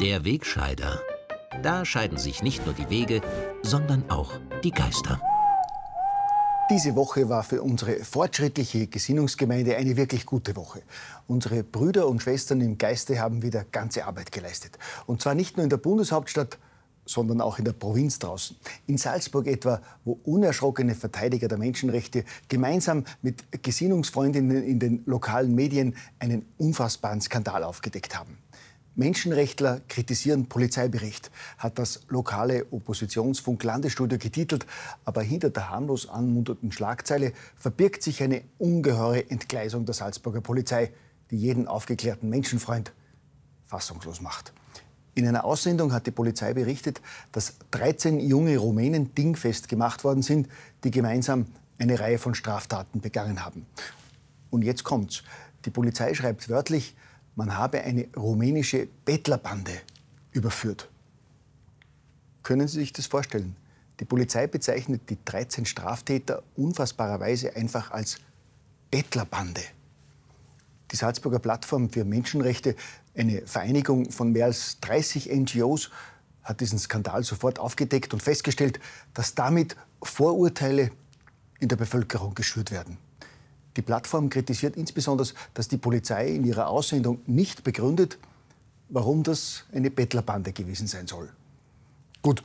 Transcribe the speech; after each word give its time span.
Der 0.00 0.24
Wegscheider. 0.24 0.98
Da 1.62 1.84
scheiden 1.84 2.16
sich 2.16 2.42
nicht 2.42 2.64
nur 2.64 2.74
die 2.74 2.88
Wege, 2.88 3.20
sondern 3.62 4.08
auch 4.08 4.32
die 4.64 4.70
Geister. 4.70 5.20
Diese 6.70 6.96
Woche 6.96 7.28
war 7.28 7.42
für 7.42 7.60
unsere 7.60 8.02
fortschrittliche 8.02 8.86
Gesinnungsgemeinde 8.86 9.76
eine 9.76 9.98
wirklich 9.98 10.24
gute 10.24 10.56
Woche. 10.56 10.80
Unsere 11.26 11.62
Brüder 11.62 12.08
und 12.08 12.22
Schwestern 12.22 12.62
im 12.62 12.78
Geiste 12.78 13.20
haben 13.20 13.42
wieder 13.42 13.66
ganze 13.70 14.06
Arbeit 14.06 14.32
geleistet. 14.32 14.78
Und 15.04 15.20
zwar 15.20 15.34
nicht 15.34 15.58
nur 15.58 15.64
in 15.64 15.70
der 15.70 15.76
Bundeshauptstadt, 15.76 16.56
sondern 17.04 17.42
auch 17.42 17.58
in 17.58 17.66
der 17.66 17.74
Provinz 17.74 18.18
draußen. 18.18 18.56
In 18.86 18.96
Salzburg 18.96 19.46
etwa, 19.48 19.82
wo 20.06 20.18
unerschrockene 20.24 20.94
Verteidiger 20.94 21.46
der 21.46 21.58
Menschenrechte 21.58 22.24
gemeinsam 22.48 23.04
mit 23.20 23.62
Gesinnungsfreundinnen 23.62 24.62
in 24.62 24.78
den 24.78 25.02
lokalen 25.04 25.54
Medien 25.54 25.94
einen 26.18 26.46
unfassbaren 26.56 27.20
Skandal 27.20 27.64
aufgedeckt 27.64 28.18
haben. 28.18 28.38
Menschenrechtler 28.96 29.80
kritisieren 29.88 30.46
Polizeibericht, 30.46 31.30
hat 31.58 31.78
das 31.78 32.00
lokale 32.08 32.66
Oppositionsfunk 32.70 33.62
Landesstudio 33.62 34.18
getitelt. 34.18 34.66
Aber 35.04 35.22
hinter 35.22 35.50
der 35.50 35.70
harmlos 35.70 36.08
anmutenden 36.08 36.72
Schlagzeile 36.72 37.32
verbirgt 37.56 38.02
sich 38.02 38.22
eine 38.22 38.42
ungeheure 38.58 39.30
Entgleisung 39.30 39.84
der 39.86 39.94
Salzburger 39.94 40.40
Polizei, 40.40 40.92
die 41.30 41.36
jeden 41.36 41.68
aufgeklärten 41.68 42.28
Menschenfreund 42.28 42.92
fassungslos 43.64 44.20
macht. 44.20 44.52
In 45.14 45.26
einer 45.26 45.44
Aussendung 45.44 45.92
hat 45.92 46.06
die 46.06 46.12
Polizei 46.12 46.54
berichtet, 46.54 47.00
dass 47.32 47.56
13 47.72 48.20
junge 48.20 48.56
Rumänen 48.58 49.14
dingfest 49.14 49.68
gemacht 49.68 50.04
worden 50.04 50.22
sind, 50.22 50.48
die 50.84 50.90
gemeinsam 50.90 51.46
eine 51.78 51.98
Reihe 51.98 52.18
von 52.18 52.34
Straftaten 52.34 53.00
begangen 53.00 53.44
haben. 53.44 53.66
Und 54.50 54.62
jetzt 54.62 54.84
kommt's. 54.84 55.22
Die 55.64 55.70
Polizei 55.70 56.14
schreibt 56.14 56.48
wörtlich, 56.48 56.96
man 57.40 57.56
habe 57.56 57.80
eine 57.80 58.06
rumänische 58.14 58.86
Bettlerbande 59.06 59.72
überführt. 60.32 60.90
Können 62.42 62.68
Sie 62.68 62.80
sich 62.80 62.92
das 62.92 63.06
vorstellen? 63.06 63.56
Die 63.98 64.04
Polizei 64.04 64.46
bezeichnet 64.46 65.08
die 65.08 65.16
13 65.24 65.64
Straftäter 65.64 66.42
unfassbarerweise 66.54 67.56
einfach 67.56 67.92
als 67.92 68.18
Bettlerbande. 68.90 69.62
Die 70.90 70.96
Salzburger 70.96 71.38
Plattform 71.38 71.88
für 71.88 72.04
Menschenrechte, 72.04 72.76
eine 73.16 73.46
Vereinigung 73.46 74.10
von 74.10 74.32
mehr 74.32 74.44
als 74.44 74.78
30 74.80 75.30
NGOs, 75.32 75.90
hat 76.42 76.60
diesen 76.60 76.78
Skandal 76.78 77.24
sofort 77.24 77.58
aufgedeckt 77.58 78.12
und 78.12 78.22
festgestellt, 78.22 78.80
dass 79.14 79.34
damit 79.34 79.76
Vorurteile 80.02 80.90
in 81.58 81.68
der 81.68 81.76
Bevölkerung 81.76 82.34
geschürt 82.34 82.70
werden. 82.70 82.98
Die 83.80 83.86
Plattform 83.86 84.28
kritisiert 84.28 84.76
insbesondere, 84.76 85.30
dass 85.54 85.66
die 85.66 85.78
Polizei 85.78 86.28
in 86.28 86.44
ihrer 86.44 86.68
Aussendung 86.68 87.22
nicht 87.26 87.64
begründet, 87.64 88.18
warum 88.90 89.22
das 89.22 89.64
eine 89.72 89.90
Bettlerbande 89.90 90.52
gewesen 90.52 90.86
sein 90.86 91.06
soll. 91.06 91.30
Gut, 92.20 92.42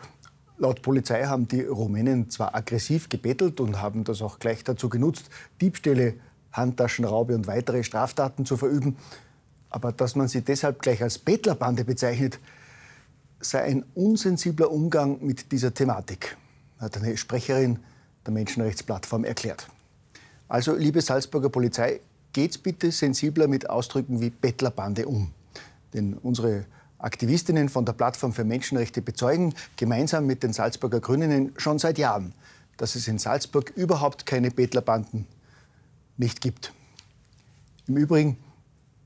laut 0.58 0.82
Polizei 0.82 1.26
haben 1.26 1.46
die 1.50 1.64
Rumänen 1.64 2.30
zwar 2.30 2.56
aggressiv 2.56 3.10
gebettelt 3.10 3.60
und 3.60 3.82
haben 3.82 4.06
das 4.06 4.22
auch 4.22 4.40
gleich 4.40 4.64
dazu 4.64 4.88
genutzt, 4.88 5.30
Diebstähle, 5.60 6.14
Handtaschenraube 6.54 7.36
und 7.36 7.48
weitere 7.48 7.84
Straftaten 7.84 8.46
zu 8.46 8.56
verüben, 8.56 8.96
aber 9.70 9.92
dass 9.92 10.16
man 10.16 10.30
sie 10.30 10.40
deshalb 10.40 10.82
gleich 10.82 11.04
als 11.04 11.18
Bettlerbande 11.18 11.84
bezeichnet, 11.84 12.40
sei 13.42 13.62
ein 13.64 13.84
unsensibler 13.94 14.72
Umgang 14.72 15.18
mit 15.20 15.52
dieser 15.52 15.74
Thematik, 15.74 16.38
hat 16.80 16.96
eine 16.96 17.18
Sprecherin 17.18 17.80
der 18.26 18.32
Menschenrechtsplattform 18.32 19.26
erklärt. 19.26 19.68
Also, 20.48 20.76
liebe 20.76 21.02
Salzburger 21.02 21.50
Polizei, 21.50 22.02
geht's 22.34 22.58
bitte 22.58 22.92
sensibler 22.92 23.48
mit 23.48 23.70
Ausdrücken 23.70 24.22
wie 24.22 24.30
Bettlerbande 24.30 25.08
um. 25.08 25.32
Denn 25.94 26.14
unsere 26.14 26.66
Aktivistinnen 27.00 27.70
von 27.70 27.86
der 27.86 27.94
Plattform 27.94 28.34
für 28.34 28.44
Menschenrechte 28.44 29.02
bezeugen 29.02 29.54
gemeinsam 29.76 30.26
mit 30.26 30.44
den 30.44 30.54
Salzburger 30.54 31.00
Grünen 31.00 31.54
schon 31.58 31.80
seit 31.80 31.98
Jahren, 31.98 32.34
dass 32.78 32.96
es 32.96 33.08
in 33.08 33.20
Salzburg 33.20 33.72
überhaupt 33.76 34.26
keine 34.26 34.52
Bettlerbanden 34.52 35.28
nicht 36.18 36.42
gibt. 36.42 36.74
Im 37.88 37.98
Übrigen 37.98 38.38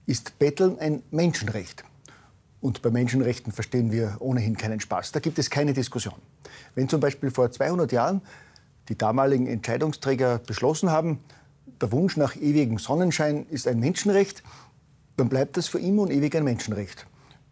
ist 0.06 0.40
Betteln 0.40 0.80
ein 0.80 1.04
Menschenrecht. 1.12 1.84
Und 2.62 2.82
bei 2.82 2.90
Menschenrechten 2.90 3.54
verstehen 3.54 3.92
wir 3.92 4.18
ohnehin 4.20 4.58
keinen 4.58 4.80
Spaß. 4.80 5.12
Da 5.12 5.20
gibt 5.20 5.40
es 5.40 5.50
keine 5.50 5.74
Diskussion. 5.74 6.16
Wenn 6.76 6.90
zum 6.90 7.00
Beispiel 7.00 7.32
vor 7.32 7.52
200 7.52 7.92
Jahren 7.92 8.22
die 8.90 8.98
damaligen 8.98 9.48
Entscheidungsträger 9.48 10.40
beschlossen 10.40 10.90
haben, 10.90 11.20
der 11.80 11.92
Wunsch 11.92 12.18
nach 12.18 12.36
ewigem 12.36 12.78
Sonnenschein 12.78 13.46
ist 13.50 13.68
ein 13.68 13.80
Menschenrecht, 13.80 14.44
dann 15.16 15.30
bleibt 15.30 15.58
das 15.58 15.68
für 15.68 15.80
immer 15.80 16.02
und 16.04 16.12
ewig 16.12 16.36
ein 16.36 16.44
Menschenrecht. 16.44 17.06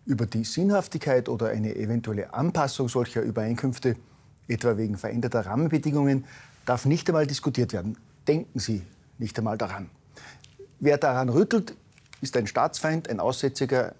Über 0.05 0.25
die 0.25 0.43
Sinnhaftigkeit 0.43 1.29
oder 1.29 1.49
eine 1.49 1.75
eventuelle 1.75 2.33
Anpassung 2.33 2.89
solcher 2.89 3.21
Übereinkünfte, 3.21 3.95
etwa 4.47 4.77
wegen 4.77 4.97
veränderter 4.97 5.45
Rahmenbedingungen, 5.45 6.25
darf 6.65 6.85
nicht 6.85 7.07
einmal 7.09 7.27
diskutiert 7.27 7.73
werden. 7.73 7.97
Denken 8.27 8.59
Sie 8.59 8.81
nicht 9.17 9.37
einmal 9.37 9.57
daran. 9.57 9.89
Wer 10.79 10.97
daran 10.97 11.29
rüttelt, 11.29 11.75
ist 12.21 12.35
ein 12.37 12.47
Staatsfeind, 12.47 13.09
ein 13.09 13.19
Aussätziger 13.19 13.95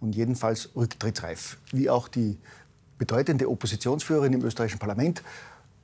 und 0.00 0.14
jedenfalls 0.14 0.70
rücktrittsreif. 0.74 1.58
Wie 1.72 1.90
auch 1.90 2.08
die 2.08 2.38
bedeutende 2.98 3.48
Oppositionsführerin 3.48 4.32
im 4.32 4.44
österreichischen 4.44 4.78
Parlament, 4.78 5.22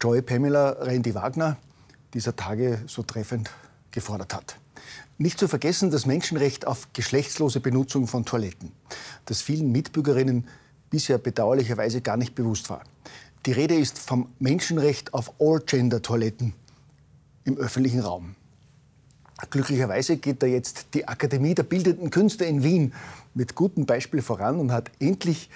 Joy 0.01 0.21
Pamela 0.21 0.77
Rendi-Wagner 0.83 1.57
dieser 2.13 2.37
Tage 2.37 2.83
so 2.87 3.03
treffend 3.03 3.51
gefordert 3.91 4.35
hat. 4.35 4.59
Nicht 5.19 5.39
zu 5.39 5.49
vergessen 5.49 5.91
das 5.91 6.05
Menschenrecht 6.05 6.67
auf 6.67 6.89
geschlechtslose 6.93 7.61
Benutzung 7.61 8.07
von 8.07 8.27
Toiletten, 8.27 8.73
das 9.25 9.41
vielen 9.41 9.73
Mitbürgerinnen 9.73 10.47
bisher 10.91 11.17
bedauerlicherweise 11.17 12.03
gar 12.03 12.19
nicht 12.19 12.35
bewusst 12.35 12.69
war. 12.69 12.83
Die 13.47 13.53
Rede 13.53 13.75
ist 13.75 13.99
vom 13.99 14.29
Menschenrecht 14.39 15.15
auf 15.15 15.33
All-Gender-Toiletten 15.41 16.53
im 17.45 17.57
öffentlichen 17.57 18.01
Raum. 18.01 18.35
Glücklicherweise 19.51 20.19
geht 20.19 20.43
da 20.43 20.47
jetzt 20.47 20.89
die 20.95 21.09
Akademie 21.09 21.55
der 21.55 21.63
Bildenden 21.63 22.11
Künste 22.11 22.45
in 22.45 22.63
Wien 22.63 22.93
mit 23.35 23.55
gutem 23.55 23.87
Beispiel 23.87 24.21
voran 24.21 24.59
und 24.59 24.73
hat 24.73 24.91
endlich 24.99 25.49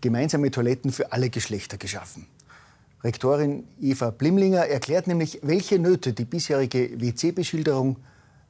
gemeinsame 0.00 0.50
Toiletten 0.50 0.92
für 0.92 1.12
alle 1.12 1.30
Geschlechter 1.30 1.76
geschaffen. 1.76 2.26
Rektorin 3.04 3.68
Eva 3.80 4.10
Blimlinger 4.10 4.66
erklärt 4.66 5.06
nämlich, 5.06 5.40
welche 5.42 5.78
Nöte 5.78 6.12
die 6.12 6.24
bisherige 6.24 7.00
WC-Beschilderung 7.00 7.96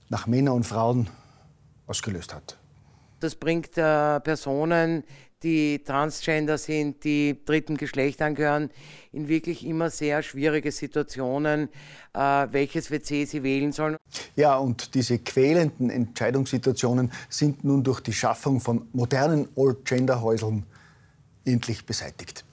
nach 0.08 0.26
Männern 0.26 0.54
und 0.54 0.64
Frauen 0.64 1.08
ausgelöst 1.86 2.34
hat. 2.34 2.56
Das 3.20 3.34
bringt 3.34 3.76
äh, 3.76 4.20
Personen, 4.20 5.04
die 5.42 5.82
Transgender 5.84 6.58
sind, 6.58 7.04
die 7.04 7.38
dritten 7.44 7.76
Geschlecht 7.76 8.22
angehören, 8.22 8.70
in 9.12 9.28
wirklich 9.28 9.66
immer 9.66 9.90
sehr 9.90 10.22
schwierige 10.22 10.72
Situationen, 10.72 11.68
äh, 12.14 12.18
welches 12.18 12.90
WC 12.90 13.26
sie 13.26 13.42
wählen 13.42 13.72
sollen. 13.72 13.96
Ja, 14.34 14.56
und 14.56 14.94
diese 14.94 15.18
quälenden 15.18 15.90
Entscheidungssituationen 15.90 17.12
sind 17.28 17.64
nun 17.64 17.82
durch 17.82 18.00
die 18.00 18.12
Schaffung 18.12 18.60
von 18.60 18.88
modernen 18.92 19.48
All-Gender-Häuseln 19.56 20.64
endlich 21.44 21.84
beseitigt. 21.84 22.45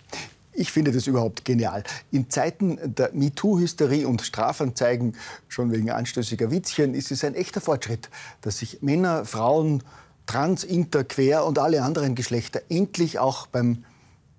Ich 0.56 0.72
finde 0.72 0.91
das 0.91 1.08
überhaupt 1.08 1.46
genial. 1.46 1.84
In 2.12 2.30
Zeiten 2.30 2.78
der 2.84 3.12
MeToo-Hysterie 3.14 4.06
und 4.06 4.22
Strafanzeigen, 4.22 5.16
schon 5.47 5.72
wegen 5.72 5.90
anstößiger 5.90 6.52
Witzchen, 6.52 6.94
ist 6.94 7.12
es 7.12 7.24
ein 7.24 7.34
echter 7.34 7.59
Fortschritt, 7.59 8.09
dass 8.41 8.59
sich 8.59 8.81
Männer, 8.81 9.25
Frauen, 9.25 9.84
Trans, 10.28 10.64
Inter, 10.64 11.03
Quer 11.03 11.46
und 11.46 11.58
alle 11.58 11.81
anderen 11.81 12.14
Geschlechter 12.14 12.62
endlich 12.69 13.18
auch 13.18 13.47
beim 13.47 13.84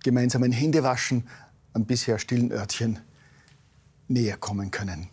gemeinsamen 0.04 0.52
Händewaschen 0.52 1.26
am 1.72 1.84
bisher 1.84 2.18
stillen 2.18 2.52
Örtchen 2.52 3.00
näher 4.06 4.36
kommen 4.36 4.70
können. 4.70 5.08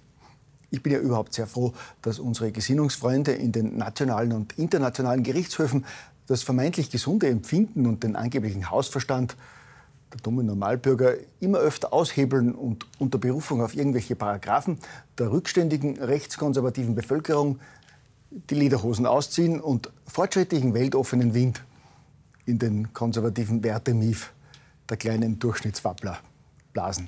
Ich 0.70 0.84
bin 0.84 0.94
ja 0.94 1.00
überhaupt 1.00 1.34
sehr 1.34 1.48
froh, 1.48 1.74
dass 2.02 2.20
unsere 2.20 2.52
Gesinnungsfreunde 2.52 3.32
in 3.34 3.52
den 3.52 3.78
nationalen 3.78 4.32
und 4.32 4.58
internationalen 4.58 5.24
Gerichtshöfen 5.24 5.86
das 6.28 6.44
vermeintlich 6.44 6.92
gesunde 6.92 7.28
Empfinden 7.28 7.88
und 7.88 8.04
den 8.04 8.16
angeblichen 8.16 8.70
Hausverstand 8.70 9.36
der 10.14 10.20
dumme 10.22 10.44
Normalbürger 10.44 11.16
immer 11.40 11.60
öfter 11.60 11.94
aushebeln 11.94 12.54
und 12.54 12.86
unter 13.00 13.18
Berufung 13.18 13.62
auf 13.62 13.76
irgendwelche 13.76 14.16
Paragraphen 14.16 14.78
der 15.18 15.32
rückständigen 15.32 16.00
rechtskonservativen 16.00 16.96
Bevölkerung 16.96 17.60
die 18.30 18.56
Lederhosen 18.56 19.06
ausziehen 19.06 19.60
und 19.60 19.92
fortschrittlichen 20.08 20.74
weltoffenen 20.74 21.34
Wind 21.34 21.64
in 22.46 22.60
den 22.60 22.94
konservativen 22.94 23.64
Wertemief 23.64 24.34
der 24.90 24.98
kleinen 24.98 25.40
Durchschnittswappler 25.40 26.20
blasen. 26.74 27.08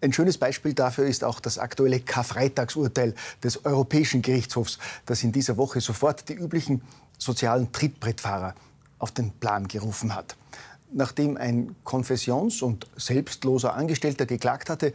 Ein 0.00 0.12
schönes 0.12 0.38
Beispiel 0.38 0.74
dafür 0.74 1.06
ist 1.06 1.24
auch 1.24 1.40
das 1.40 1.58
aktuelle 1.58 1.98
Karfreitagsurteil 2.00 3.14
des 3.42 3.64
Europäischen 3.64 4.22
Gerichtshofs, 4.22 4.78
das 5.06 5.24
in 5.24 5.32
dieser 5.32 5.56
Woche 5.56 5.80
sofort 5.80 6.28
die 6.28 6.34
üblichen 6.34 6.82
sozialen 7.18 7.72
Trittbrettfahrer 7.72 8.54
auf 9.00 9.10
den 9.10 9.32
Plan 9.32 9.66
gerufen 9.66 10.14
hat 10.14 10.36
nachdem 10.92 11.36
ein 11.36 11.74
konfessions- 11.84 12.62
und 12.62 12.86
selbstloser 12.96 13.74
Angestellter 13.74 14.26
geklagt 14.26 14.70
hatte, 14.70 14.92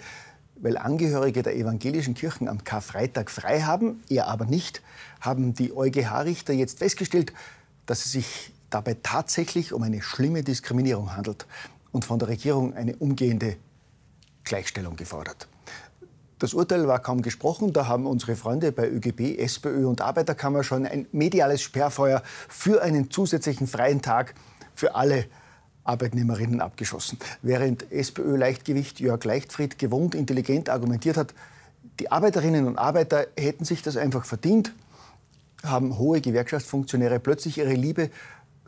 weil 0.56 0.78
Angehörige 0.78 1.44
der 1.44 1.56
evangelischen 1.56 2.14
Kirchen 2.14 2.48
am 2.48 2.64
Karfreitag 2.64 3.30
frei 3.30 3.62
haben, 3.62 4.04
er 4.10 4.28
aber 4.28 4.46
nicht, 4.46 4.82
haben 5.20 5.54
die 5.54 5.76
EuGH-Richter 5.76 6.54
jetzt 6.54 6.80
festgestellt, 6.80 7.34
dass 7.86 8.04
sie 8.04 8.10
sich 8.10 8.54
dabei 8.70 8.98
tatsächlich 9.02 9.74
um 9.74 9.84
eine 9.84 10.02
schlimme 10.02 10.44
Diskriminierung 10.44 11.16
handelt 11.16 11.46
und 11.92 12.06
von 12.06 12.20
der 12.20 12.30
Regierung 12.30 12.74
eine 12.74 12.96
umgehende 12.96 13.58
Gleichstellung 14.44 14.96
gefordert. 14.96 15.48
Das 16.40 16.54
Urteil 16.54 16.88
war 16.88 17.00
kaum 17.00 17.22
gesprochen. 17.22 17.72
Da 17.72 17.88
haben 17.88 18.06
unsere 18.06 18.36
Freunde 18.36 18.72
bei 18.72 18.90
ÖGB, 18.90 19.40
SPÖ 19.40 19.86
und 19.88 20.02
Arbeiterkammer 20.02 20.64
schon 20.64 20.86
ein 20.86 21.08
mediales 21.12 21.62
Sperrfeuer 21.62 22.22
für 22.50 22.82
einen 22.82 23.10
zusätzlichen 23.10 23.68
freien 23.68 24.02
Tag 24.02 24.34
für 24.76 24.96
alle 24.96 25.26
Arbeitnehmerinnen 25.84 26.62
abgeschossen. 26.62 27.18
Während 27.42 27.92
SPÖ-Leichtgewicht 27.92 29.00
Jörg 29.00 29.24
Leichtfried 29.24 29.78
gewohnt 29.78 30.16
intelligent 30.16 30.70
argumentiert 30.70 31.18
hat, 31.18 31.34
die 32.00 32.12
Arbeiterinnen 32.12 32.66
und 32.68 32.78
Arbeiter 32.78 33.28
hätten 33.38 33.66
sich 33.66 33.82
das 33.82 33.98
einfach 33.98 34.26
verdient, 34.26 34.74
haben 35.64 35.98
hohe 35.98 36.22
Gewerkschaftsfunktionäre 36.22 37.20
plötzlich 37.20 37.58
ihre 37.58 37.74
Liebe 37.74 38.10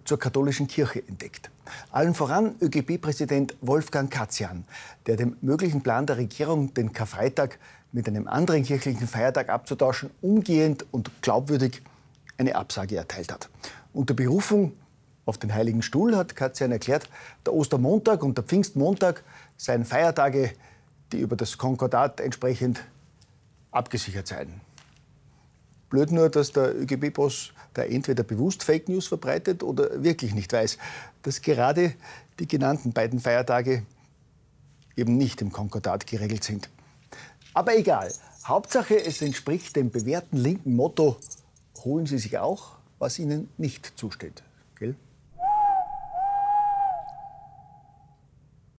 zur 0.06 0.20
katholischen 0.20 0.68
Kirche 0.68 1.04
entdeckt. 1.08 1.50
Allen 1.92 2.14
voran 2.14 2.56
ÖGB-Präsident 2.62 3.56
Wolfgang 3.62 4.12
Katzian, 4.12 4.66
der 5.08 5.16
dem 5.16 5.36
möglichen 5.42 5.82
Plan 5.82 6.06
der 6.06 6.18
Regierung, 6.18 6.74
den 6.74 6.94
Karfreitag 6.94 7.58
mit 7.92 8.08
einem 8.08 8.28
anderen 8.28 8.64
kirchlichen 8.64 9.08
Feiertag 9.08 9.50
abzutauschen, 9.50 10.12
umgehend 10.22 10.86
und 10.92 11.10
glaubwürdig 11.22 11.82
eine 12.38 12.56
Absage 12.56 12.98
erteilt 12.98 13.32
hat. 13.32 13.50
Unter 13.94 14.14
Berufung 14.14 14.74
auf 15.26 15.38
den 15.38 15.54
Heiligen 15.54 15.82
Stuhl 15.82 16.16
hat 16.16 16.36
Katzian 16.36 16.72
erklärt, 16.72 17.10
der 17.46 17.54
Ostermontag 17.54 18.24
und 18.24 18.38
der 18.38 18.44
Pfingstmontag 18.44 19.24
seien 19.58 19.86
Feiertage, 19.86 20.52
die 21.12 21.20
über 21.20 21.36
das 21.36 21.58
Konkordat 21.58 22.20
entsprechend 22.20 22.84
abgesichert 23.72 24.28
seien. 24.28 24.62
Blöd 25.90 26.12
nur, 26.12 26.30
dass 26.30 26.52
der 26.52 26.76
ÖGB-Boss 26.76 27.54
da 27.74 27.84
entweder 27.84 28.24
bewusst 28.24 28.64
Fake 28.64 28.90
News 28.90 29.08
verbreitet 29.08 29.64
oder 29.64 30.04
wirklich 30.04 30.34
nicht 30.34 30.52
weiß, 30.54 30.78
dass 31.24 31.42
gerade 31.42 31.94
die 32.40 32.48
genannten 32.48 32.94
beiden 32.94 33.20
Feiertage 33.20 33.84
eben 34.96 35.18
nicht 35.18 35.42
im 35.42 35.52
Konkordat 35.52 36.08
geregelt 36.08 36.44
sind. 36.44 36.70
Aber 37.54 37.78
egal, 37.78 38.12
Hauptsache 38.46 39.04
es 39.04 39.22
entspricht 39.22 39.76
dem 39.76 39.90
bewährten 39.90 40.38
linken 40.38 40.76
Motto, 40.76 41.18
holen 41.84 42.06
Sie 42.06 42.18
sich 42.18 42.38
auch, 42.38 42.74
was 43.00 43.20
Ihnen 43.20 43.50
nicht 43.58 43.94
zusteht. 43.96 44.44
Gell? 44.78 44.96